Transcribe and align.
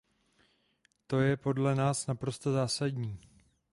To 1.07 1.19
je 1.19 1.37
podle 1.37 1.75
nás 1.75 2.07
naprosto 2.07 2.51
zásadní. 2.51 3.19